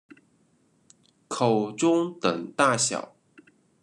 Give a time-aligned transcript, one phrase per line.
[1.27, 3.13] 口中等大小。